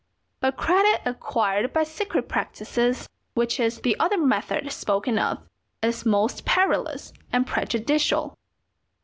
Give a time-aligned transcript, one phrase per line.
[0.39, 5.43] But credit acquired by secret practices, which is the other method spoken of,
[5.83, 8.35] is most perilous and prejudicial.